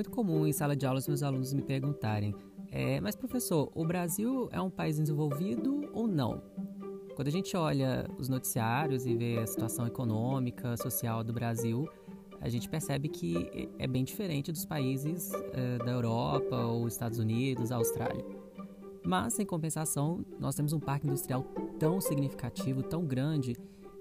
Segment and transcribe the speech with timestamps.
[0.00, 2.34] muito comum em sala de aula os meus alunos me perguntarem:
[2.72, 6.42] é, mas professor, o Brasil é um país desenvolvido ou não?
[7.14, 11.86] Quando a gente olha os noticiários e vê a situação econômica, social do Brasil,
[12.40, 17.70] a gente percebe que é bem diferente dos países é, da Europa ou Estados Unidos,
[17.70, 18.24] Austrália.
[19.04, 21.42] Mas, em compensação, nós temos um parque industrial
[21.78, 23.54] tão significativo, tão grande,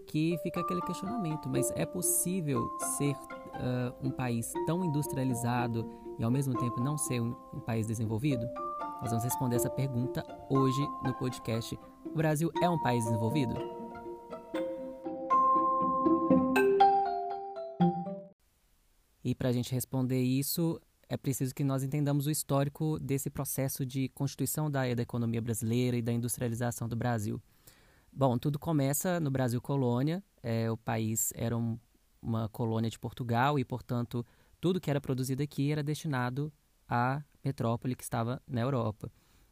[0.06, 3.16] que fica aquele questionamento: mas é possível ser
[3.60, 8.46] uh, um país tão industrializado e ao mesmo tempo não ser um, um país desenvolvido?
[9.02, 11.78] Nós vamos responder essa pergunta hoje no podcast.
[12.06, 13.54] O Brasil é um país desenvolvido?
[19.24, 23.86] E para a gente responder isso, é preciso que nós entendamos o histórico desse processo
[23.86, 27.42] de constituição da, da economia brasileira e da industrialização do Brasil.
[28.12, 30.24] Bom, tudo começa no Brasil colônia.
[30.42, 31.80] É, o país era um,
[32.22, 34.26] uma colônia de Portugal e, portanto,
[34.60, 36.52] tudo que era produzido aqui era destinado
[36.88, 39.12] à metrópole que estava na Europa.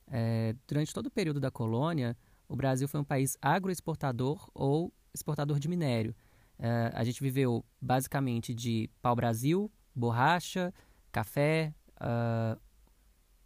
[0.09, 5.59] É, durante todo o período da colônia, o Brasil foi um país agroexportador ou exportador
[5.59, 6.15] de minério.
[6.59, 10.73] É, a gente viveu basicamente de pau-brasil, borracha,
[11.11, 12.59] café, uh,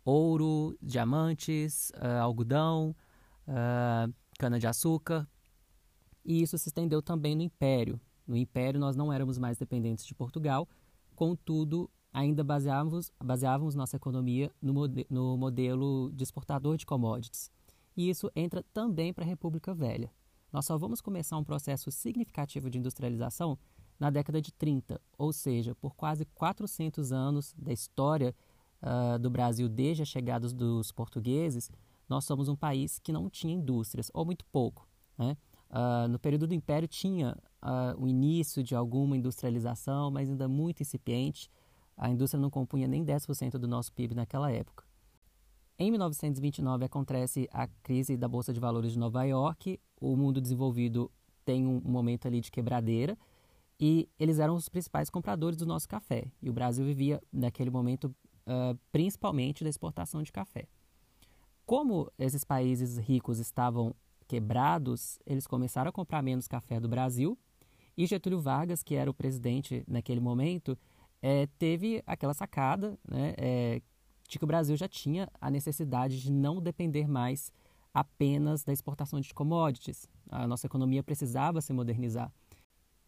[0.03, 2.95] ouro, diamantes, uh, algodão,
[3.47, 5.27] uh, cana-de-açúcar.
[6.23, 7.99] E isso se estendeu também no Império.
[8.27, 10.67] No Império, nós não éramos mais dependentes de Portugal,
[11.15, 17.51] contudo, ainda baseávamos, baseávamos nossa economia no, mode, no modelo de exportador de commodities.
[17.95, 20.11] E isso entra também para a República Velha.
[20.51, 23.57] Nós só vamos começar um processo significativo de industrialização
[23.99, 28.35] na década de 30, ou seja, por quase 400 anos da história
[28.81, 31.69] uh, do Brasil desde a chegada dos portugueses,
[32.09, 34.87] nós somos um país que não tinha indústrias, ou muito pouco.
[35.17, 35.37] Né?
[35.69, 40.81] Uh, no período do Império tinha uh, o início de alguma industrialização, mas ainda muito
[40.81, 41.49] incipiente.
[41.95, 44.83] A indústria não compunha nem 10% do nosso PIB naquela época.
[45.77, 49.79] Em 1929 acontece a crise da Bolsa de Valores de Nova York.
[49.99, 51.11] O mundo desenvolvido
[51.43, 53.17] tem um momento ali de quebradeira
[53.79, 56.31] e eles eram os principais compradores do nosso café.
[56.39, 60.67] E o Brasil vivia, naquele momento, uh, principalmente da exportação de café.
[61.65, 63.95] Como esses países ricos estavam
[64.27, 67.35] quebrados, eles começaram a comprar menos café do Brasil.
[67.97, 70.77] E Getúlio Vargas, que era o presidente naquele momento,
[71.21, 73.81] é, teve aquela sacada né, é,
[74.27, 77.51] de que o Brasil já tinha a necessidade de não depender mais
[77.93, 80.07] apenas da exportação de commodities.
[80.29, 82.31] A nossa economia precisava se modernizar.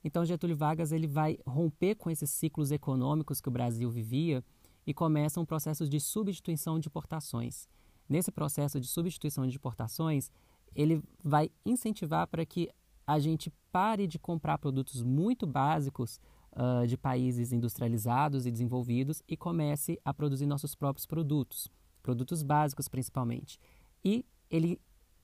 [0.03, 4.43] Então Getúlio Vargas ele vai romper com esses ciclos econômicos que o Brasil vivia
[4.85, 7.69] e começa um processo de substituição de importações.
[8.09, 10.29] Nesse processo de substituição de importações,
[10.75, 12.69] ele vai incentivar para que
[13.05, 16.19] a gente pare de comprar produtos muito básicos
[16.53, 21.69] uh, de países industrializados e desenvolvidos e comece a produzir nossos próprios produtos,
[22.01, 23.59] produtos básicos principalmente.
[24.03, 24.79] E ele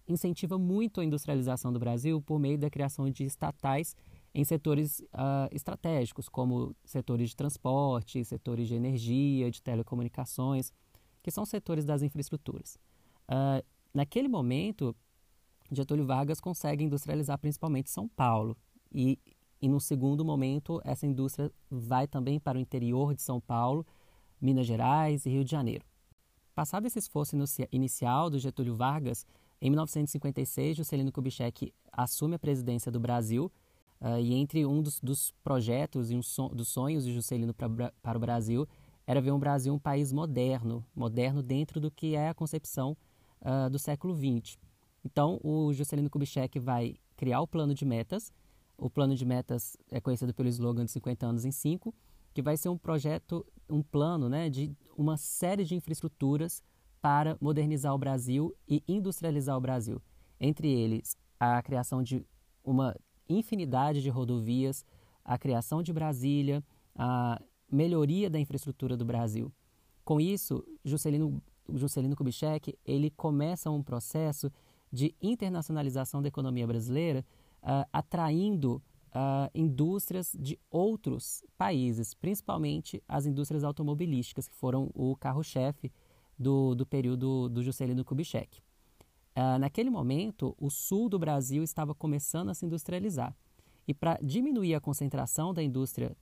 [0.08, 3.96] incentiva muito a industrialização do Brasil por meio da criação de estatais
[4.34, 10.72] em setores uh, estratégicos, como setores de transporte, setores de energia, de telecomunicações,
[11.22, 12.78] que são setores das infraestruturas.
[13.28, 13.64] Uh,
[13.94, 14.96] naquele momento,
[15.72, 18.58] Getúlio Vargas consegue industrializar principalmente São Paulo.
[18.92, 19.20] E,
[19.62, 23.86] e no segundo momento, essa indústria vai também para o interior de São Paulo,
[24.42, 25.86] Minas Gerais e Rio de Janeiro.
[26.56, 27.36] Passado esse esforço
[27.72, 29.26] inicial do Getúlio Vargas,
[29.62, 33.52] em 1956, Juscelino Kubitschek assume a presidência do Brasil
[34.02, 37.92] uh, e entre um dos, dos projetos e um son, dos sonhos de Juscelino pra,
[38.02, 38.68] para o Brasil
[39.06, 42.96] era ver um Brasil um país moderno, moderno dentro do que é a concepção
[43.42, 44.58] uh, do século XX.
[45.04, 48.32] Então, o Juscelino Kubitschek vai criar o plano de metas.
[48.78, 51.94] O plano de metas é conhecido pelo slogan de 50 anos em 5,
[52.34, 56.64] que vai ser um projeto, um plano né, de uma série de infraestruturas
[57.02, 60.02] para modernizar o Brasil e industrializar o Brasil.
[60.40, 62.26] Entre eles, a criação de
[62.64, 62.96] uma
[63.28, 64.86] infinidade de rodovias,
[65.24, 66.64] a criação de Brasília,
[66.96, 67.42] a
[67.72, 69.52] melhoria da infraestrutura do Brasil.
[70.04, 71.42] Com isso, Juscelino,
[71.74, 74.52] Juscelino Kubitschek ele começa um processo
[74.92, 77.26] de internacionalização da economia brasileira,
[77.62, 85.92] uh, atraindo uh, indústrias de outros países, principalmente as indústrias automobilísticas, que foram o carro-chefe
[86.38, 88.60] do, do período do Juscelino Kubitschek.
[89.36, 93.36] Uh, naquele momento, o sul do Brasil estava começando a se industrializar.
[93.88, 96.16] E para diminuir a concentração da indústria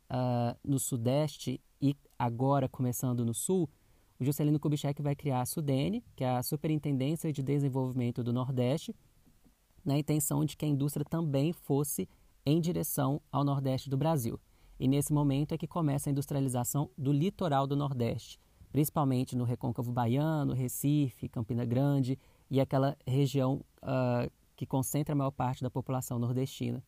[0.63, 3.69] no sudeste e agora começando no sul,
[4.19, 8.95] o Juscelino Kubitschek vai criar a SUDENE, que é a Superintendência de Desenvolvimento do Nordeste,
[9.85, 12.09] na intenção de que a indústria também fosse
[12.45, 14.39] em direção ao Nordeste do Brasil.
[14.79, 18.39] E nesse momento é que começa a industrialização do litoral do Nordeste,
[18.71, 22.17] principalmente no Recôncavo Baiano, Recife, Campina Grande
[22.49, 26.83] e aquela região uh, que concentra a maior parte da população nordestina.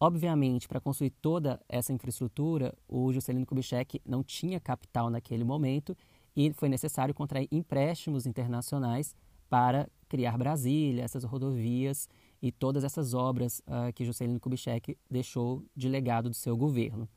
[0.00, 5.96] Obviamente, para construir toda essa infraestrutura, o Juscelino Kubitschek não tinha capital naquele momento
[6.38, 9.12] e foi necessário contrair empréstimos internacionais
[9.50, 12.08] para criar Brasília, essas rodovias
[12.40, 17.08] e todas essas obras uh, que Juscelino Kubitschek deixou de legado do seu governo.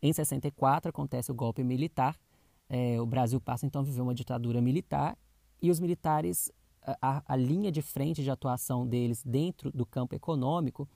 [0.00, 2.18] Em 64 acontece o golpe militar,
[2.66, 5.18] é, o Brasil passa então a viver uma ditadura militar
[5.60, 6.50] e os militares,
[7.02, 10.88] a, a linha de frente de atuação deles dentro do campo econômico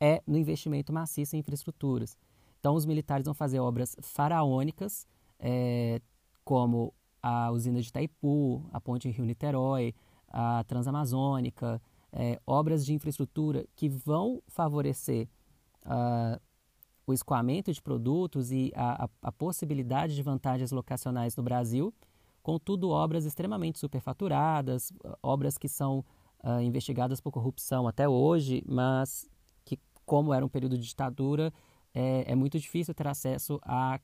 [0.00, 2.16] é no investimento maciço em infraestruturas.
[2.58, 5.06] Então, os militares vão fazer obras faraônicas,
[5.38, 6.00] é,
[6.44, 9.94] como a usina de Itaipu, a ponte Rio-Niterói,
[10.28, 11.80] a Transamazônica,
[12.12, 15.28] é, obras de infraestrutura que vão favorecer
[15.84, 16.40] uh,
[17.06, 21.92] o escoamento de produtos e a, a, a, possibilidade de vantagens locacionais no Brasil,
[22.42, 26.04] contudo, obras extremamente superfaturadas, obras que são
[26.42, 29.28] uh, investigadas por corrupção até hoje, mas
[29.64, 31.52] que, como era um período de ditadura,
[31.94, 34.00] é, é muito difícil ter acesso a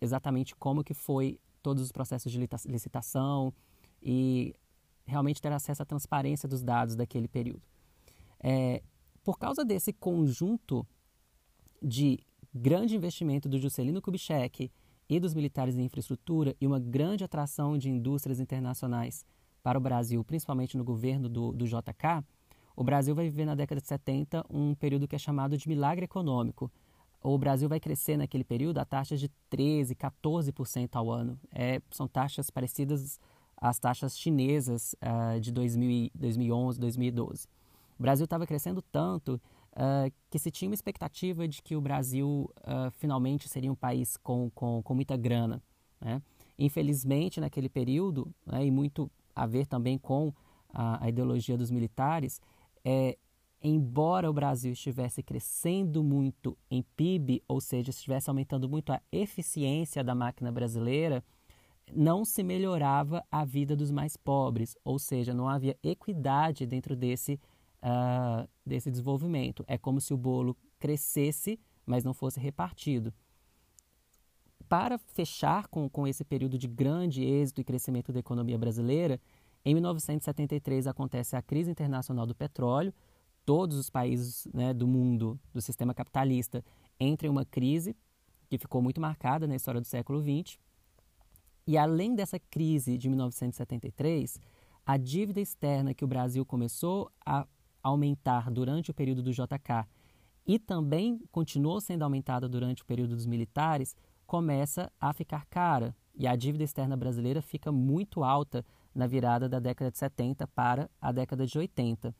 [0.00, 3.52] exatamente como que foi todos os processos de licitação
[4.02, 4.54] e
[5.06, 7.62] realmente ter acesso à transparência dos dados daquele período.
[8.40, 8.82] É,
[9.24, 10.86] por causa desse conjunto
[11.82, 12.18] de
[12.54, 14.70] grande investimento do Juscelino Kubitschek
[15.08, 19.24] e dos militares em infraestrutura e uma grande atração de indústrias internacionais
[19.62, 22.24] para o Brasil, principalmente no governo do, do JK,
[22.76, 26.04] o Brasil vai viver na década de 70 um período que é chamado de milagre
[26.04, 26.70] econômico.
[27.22, 31.38] O Brasil vai crescer naquele período a taxas de 13%, 14% ao ano.
[31.52, 33.18] É, são taxas parecidas
[33.60, 37.48] as taxas chinesas uh, de 2000, 2011, 2012.
[37.98, 39.40] O Brasil estava crescendo tanto
[39.72, 44.16] uh, que se tinha uma expectativa de que o Brasil uh, finalmente seria um país
[44.16, 45.60] com, com, com muita grana.
[46.00, 46.22] Né?
[46.58, 50.32] Infelizmente, naquele período, né, e muito a ver também com
[50.72, 52.40] a, a ideologia dos militares,
[52.84, 53.16] é,
[53.62, 60.04] embora o Brasil estivesse crescendo muito em PIB, ou seja, estivesse aumentando muito a eficiência
[60.04, 61.24] da máquina brasileira,
[61.94, 67.40] não se melhorava a vida dos mais pobres, ou seja, não havia equidade dentro desse,
[67.82, 69.64] uh, desse desenvolvimento.
[69.66, 73.12] É como se o bolo crescesse, mas não fosse repartido.
[74.68, 79.18] Para fechar com, com esse período de grande êxito e crescimento da economia brasileira,
[79.64, 82.92] em 1973 acontece a crise internacional do petróleo.
[83.48, 86.62] Todos os países né, do mundo, do sistema capitalista,
[87.00, 87.96] entram em uma crise
[88.46, 90.58] que ficou muito marcada na história do século XX
[91.66, 94.38] e além dessa crise de 1973,
[94.84, 97.46] a dívida externa que o Brasil começou a
[97.82, 99.86] aumentar durante o período do JK
[100.46, 103.96] e também continuou sendo aumentada durante o período dos militares,
[104.26, 105.96] começa a ficar cara.
[106.14, 108.62] E a dívida externa brasileira fica muito alta
[108.94, 112.14] na virada da década de 70 para a década de 80.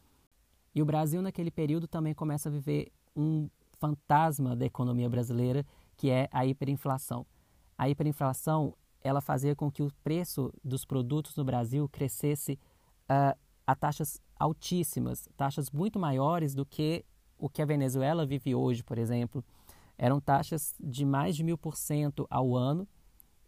[0.74, 3.48] E o Brasil, naquele período, também começa a viver um
[3.78, 5.64] fantasma da economia brasileira,
[5.96, 7.26] que é a hiperinflação.
[7.76, 12.58] A hiperinflação ela fazia com que o preço dos produtos no Brasil crescesse
[13.04, 17.04] uh, a taxas altíssimas, taxas muito maiores do que
[17.38, 19.44] o que a Venezuela vive hoje, por exemplo.
[19.96, 22.86] Eram taxas de mais de mil por cento ao ano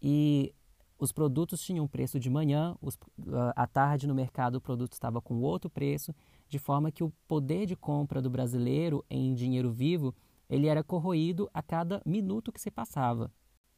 [0.02, 0.54] e
[1.00, 5.18] os produtos tinham preço de manhã, os, uh, à tarde no mercado o produto estava
[5.18, 6.14] com outro preço,
[6.46, 10.14] de forma que o poder de compra do brasileiro em dinheiro vivo
[10.48, 13.32] ele era corroído a cada minuto que se passava.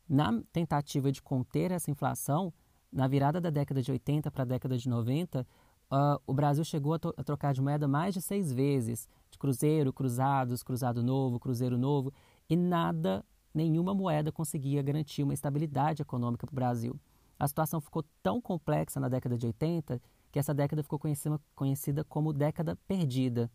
[0.09, 2.53] Na tentativa de conter essa inflação,
[2.91, 5.47] na virada da década de 80 para a década de 90, uh,
[5.91, 9.93] ah, o Brasil chegou a, a, trocar de moeda mais de seis vezes, de cruzeiro,
[9.93, 12.13] cruzados, cruzado novo, cruzeiro novo,
[12.51, 13.25] e nada,
[13.55, 16.99] nenhuma moeda conseguia garantir uma estabilidade econômica para o Brasil.
[17.43, 22.05] A situação ficou tão complexa na década de 80 que essa década ficou conhecida, conhecida
[22.05, 23.51] como década perdida.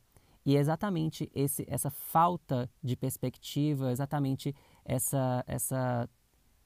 [0.46, 4.53] E é exatamente esse, essa falta de perspectiva, exatamente
[4.84, 6.10] essa, essa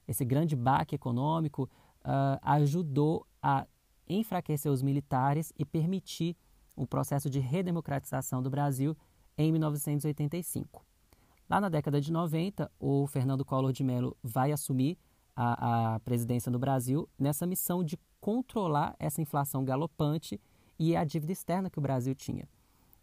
[0.08, 3.68] esse grande baque econômico uh, ajudou a
[4.08, 6.36] enfraquecer os militares e permitir
[6.74, 8.96] o processo de redemocratização do Brasil
[9.38, 10.84] em 1985.
[11.48, 14.98] Lá na década de 90, o Fernando Collor de Mello vai assumir
[15.34, 20.40] a, a presidência do Brasil nessa missão de controlar essa inflação galopante
[20.78, 22.48] e a dívida externa que o Brasil tinha.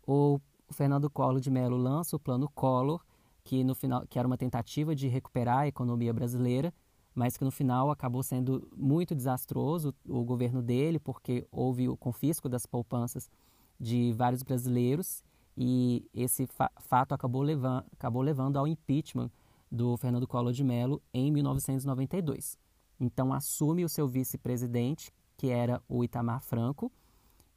[0.08, 0.40] O,
[0.72, 3.04] Fernando Collor de Mello lança o Plano Collor,
[3.44, 6.74] que, no final, que era uma tentativa de recuperar a economia brasileira,
[7.14, 12.48] mas que no final acabou sendo muito desastroso o governo dele, porque houve o confisco
[12.48, 13.30] das poupanças
[13.80, 15.24] de vários brasileiros
[15.58, 19.32] e esse fa fato acabou, levando, acabou levando ao impeachment
[19.72, 22.58] do Fernando Collor de Mello em 1992.
[23.00, 26.92] Então assume o seu vice-presidente, que era o Itamar Franco,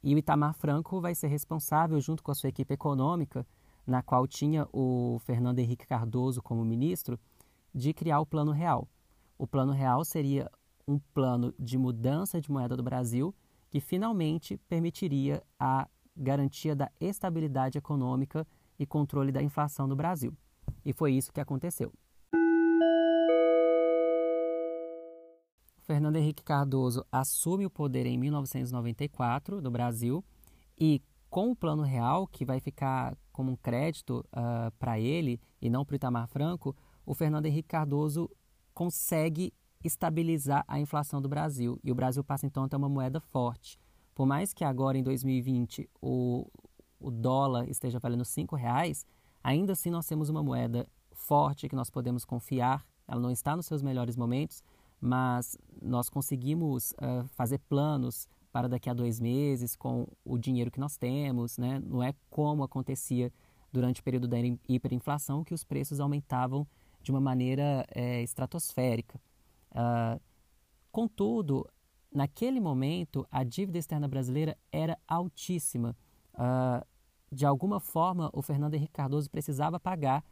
[0.03, 3.47] e o Itamar Franco vai ser responsável, junto com a sua equipe econômica,
[3.85, 7.19] na qual tinha o Fernando Henrique Cardoso como ministro,
[7.73, 8.87] de criar o Plano Real.
[9.37, 10.49] O Plano Real seria
[10.87, 13.33] um plano de mudança de moeda do Brasil
[13.69, 18.45] que finalmente permitiria a garantia da estabilidade econômica
[18.77, 20.35] e controle da inflação no Brasil.
[20.85, 21.91] E foi isso que aconteceu.
[25.83, 30.23] Fernando Henrique Cardoso assume o poder em 1994 no Brasil
[30.79, 35.41] e com o Plano Real, que vai ficar como um crédito uh, ah, para ele
[35.61, 36.75] e não para o Itamar Franco,
[37.05, 38.29] o Fernando Henrique Cardoso
[38.73, 43.19] consegue estabilizar a inflação do Brasil e o Brasil passa então a ter uma moeda
[43.19, 43.77] forte.
[44.15, 46.47] Por mais que agora em 2020 o,
[46.99, 49.05] o dólar esteja valendo cinco reais,
[49.43, 52.85] ainda assim nós temos uma moeda forte que nós podemos confiar.
[53.07, 54.63] Ela não está nos seus melhores momentos,
[55.05, 60.79] mas nós conseguimos uh, fazer planos para daqui a dois meses com o dinheiro que
[60.79, 61.81] nós temos, né?
[61.85, 63.29] Não é como acontecia
[63.69, 64.37] durante o período da
[64.69, 66.65] hiperinflação que os preços aumentavam
[67.01, 69.19] de uma maneira é, estratosférica.
[69.71, 70.21] Uh,
[70.89, 71.67] contudo,
[72.09, 75.97] naquele momento, a dívida externa brasileira era altíssima.
[76.33, 76.85] Uh,
[77.29, 80.23] de alguma forma, o Fernando Henrique Cardoso precisava pagar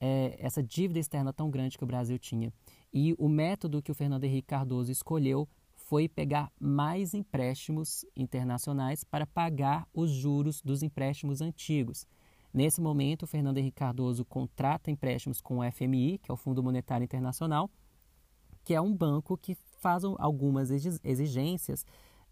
[0.00, 2.52] é, essa dívida externa tão grande que o Brasil tinha.
[2.98, 9.26] E o método que o Fernando Henrique Cardoso escolheu foi pegar mais empréstimos internacionais para
[9.26, 12.06] pagar os juros dos empréstimos antigos.
[12.54, 16.62] Nesse momento, o Fernando Henrique Cardoso contrata empréstimos com o FMI, que é o Fundo
[16.62, 17.70] Monetário Internacional,
[18.64, 20.70] que é um banco que faz algumas
[21.04, 21.84] exigências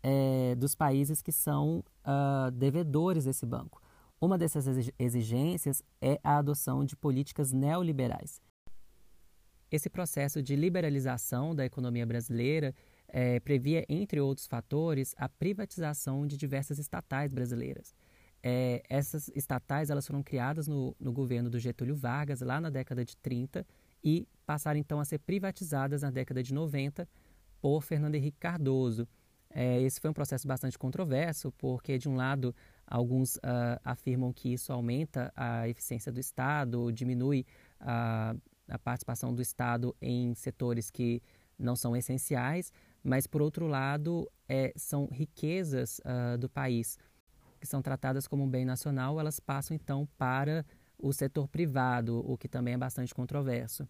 [0.03, 3.83] é, dos países que são uh, devedores desse banco.
[4.19, 8.41] Uma dessas exigências é a adoção de políticas neoliberais.
[9.75, 12.73] Esse processo de liberalização da economia brasileira
[13.09, 17.93] é, previa, entre outros fatores, a privatização de diversas estatais brasileiras.
[18.41, 23.05] É, essas estatais elas foram criadas no, no governo do Getúlio Vargas, lá na década
[23.05, 23.67] de 30,
[24.05, 27.09] e passaram então a ser privatizadas na década de 90
[27.61, 29.09] por Fernando Henrique Cardoso.
[29.51, 32.55] É, esse foi um processo bastante controverso, porque, de um lado,
[32.87, 37.45] alguns uh, afirmam que isso aumenta a eficiência do Estado, diminui
[37.81, 38.37] a,
[38.69, 41.23] a participação do Estado em setores que
[41.59, 46.99] não são essenciais, mas, por outro lado, é, são riquezas uh, do país
[47.65, 50.67] que são tratadas como um bem nacional, elas passam então para
[50.99, 53.89] o setor privado, o que também é bastante controverso.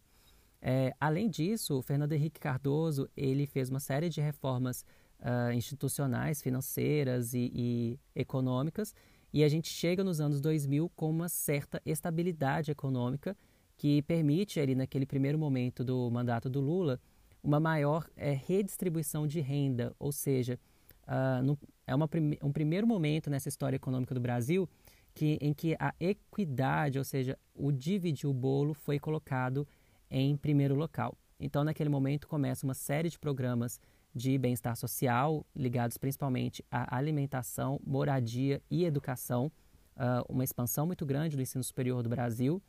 [0.62, 4.84] É, além disso, Fernando Henrique Cardoso ele fez uma série de reformas
[5.18, 8.94] uh, institucionais, financeiras e, e econômicas,
[9.32, 13.36] e a gente chega nos anos 2000 com uma certa estabilidade econômica
[13.76, 17.00] que permite ali naquele primeiro momento do mandato do Lula
[17.42, 20.58] uma maior é, redistribuição de renda, ou seja,
[21.06, 22.08] uh, no, é uma,
[22.42, 24.68] um primeiro momento nessa história econômica do Brasil
[25.14, 29.66] que, em que a equidade, ou seja, o dividir o bolo, foi colocado
[30.10, 31.16] em primeiro local.
[31.38, 33.78] Então, naquele momento, começa uma série de programas
[34.14, 39.50] de bem-estar social ligados principalmente à alimentação, moradia e educação,
[39.96, 42.62] uh, uma expansão muito grande do ensino superior do Brasil.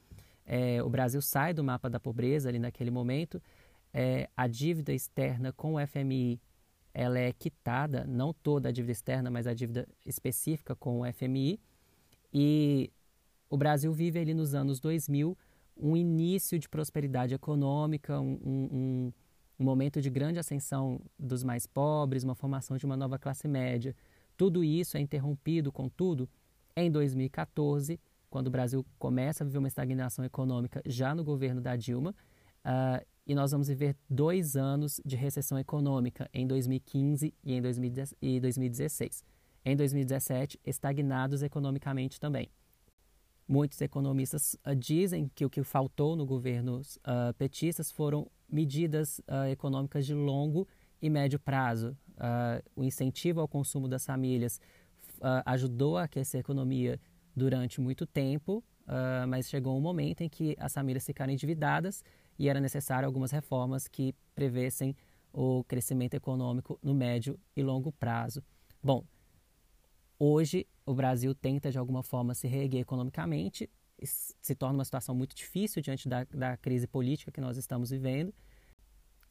[0.46, 3.42] É, o Brasil sai do mapa da pobreza ali naquele momento,
[3.94, 6.40] é, a dívida externa com o FMI
[6.96, 11.60] ela é quitada, não toda a dívida externa, mas a dívida específica com o FMI.
[12.34, 12.90] E
[13.50, 15.38] o Brasil vive ali nos anos 2000
[15.76, 19.14] um início de prosperidade econômica, um, um,
[19.60, 23.94] um momento de grande ascensão dos mais pobres, uma formação de uma nova classe média.
[24.38, 26.30] Tudo isso é interrompido, contudo,
[26.78, 28.00] em 2014,
[28.36, 32.14] quando o Brasil começa a viver uma estagnação econômica já no governo da Dilma,
[32.66, 39.24] uh, e nós vamos viver dois anos de recessão econômica em 2015 e em 2016.
[39.64, 42.50] Em 2017, estagnados economicamente também.
[43.48, 49.48] Muitos economistas uh, dizem que o que faltou no governo uh, petistas foram medidas uh,
[49.50, 50.68] econômicas de longo
[51.02, 51.98] e médio prazo.
[52.76, 54.60] o incentivo ao consumo das famílias
[55.46, 57.00] ajudou a aquecer a economia
[57.36, 58.64] durante muito tempo,
[59.28, 62.04] mas chegou um momento em que as famílias ficaram endividadas
[62.38, 64.96] e era necessário algumas reformas que prevessem
[65.34, 68.42] o crescimento econômico no médio e longo prazo.
[68.82, 69.04] Bom,
[70.18, 73.70] hoje o Brasil tenta de alguma forma se reerguer economicamente,
[74.02, 78.34] se torna uma situação muito difícil diante da, da crise política que nós estamos vivendo.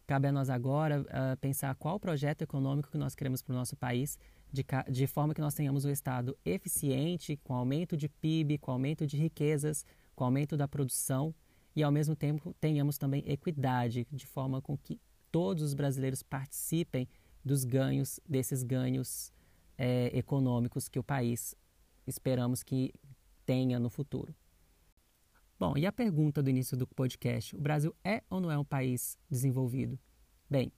[0.06, 3.74] Cabe a nós agora uh, pensar qual projeto econômico que nós queremos para o nosso
[3.74, 4.18] país,
[4.52, 9.06] de, de forma que nós tenhamos um Estado eficiente, com aumento de PIB, com aumento
[9.06, 11.34] de riquezas, com aumento da produção
[11.74, 15.00] e, ao mesmo tempo, tenhamos também equidade, de forma com que
[15.32, 17.08] todos os brasileiros participem
[17.44, 19.32] dos ganhos, desses ganhos
[19.76, 21.54] é, econômicos que o país
[22.06, 22.92] esperamos que
[23.44, 24.34] tenha no futuro.
[25.58, 28.64] Bom, e a pergunta do início do podcast: o Brasil é ou não é um
[28.64, 29.98] país desenvolvido?
[30.50, 30.72] Bem,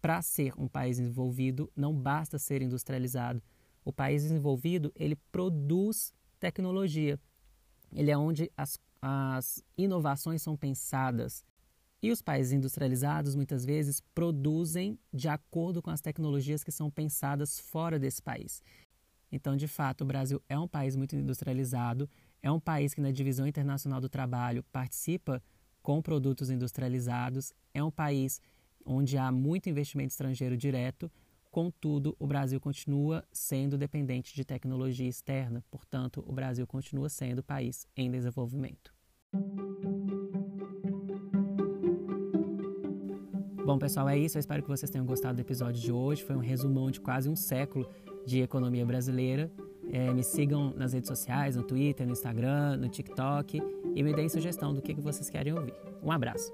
[0.00, 3.42] para ser um país desenvolvido, não basta ser industrializado.
[3.84, 7.18] O país desenvolvido ele produz tecnologia.
[7.92, 11.44] Ele é onde as, as inovações são pensadas.
[12.02, 17.58] E os países industrializados muitas vezes produzem de acordo com as tecnologias que são pensadas
[17.58, 18.62] fora desse país.
[19.30, 22.08] Então, de fato, o Brasil é um país muito industrializado,
[22.42, 25.42] é um país que na divisão internacional do trabalho participa
[25.82, 28.40] com produtos industrializados, é um país
[28.84, 31.10] onde há muito investimento estrangeiro direto,
[31.50, 37.86] contudo, o Brasil continua sendo dependente de tecnologia externa, portanto, o Brasil continua sendo país
[37.96, 38.92] em desenvolvimento.
[43.64, 44.36] Bom, pessoal, é isso.
[44.36, 46.24] Eu espero que vocês tenham gostado do episódio de hoje.
[46.24, 47.88] Foi um resumão de quase um século
[48.26, 49.48] de economia brasileira.
[49.92, 53.60] É, me sigam nas redes sociais, no Twitter, no Instagram, no TikTok
[53.94, 55.74] e me deem sugestão do que, que vocês querem ouvir.
[56.02, 56.52] Um abraço.